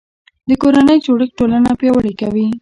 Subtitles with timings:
[0.47, 2.47] د کورنۍ جوړښت ټولنه پیاوړې کوي